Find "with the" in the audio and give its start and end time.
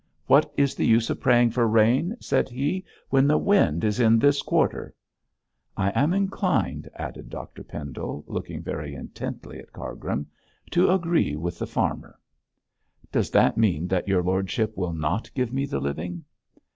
11.35-11.67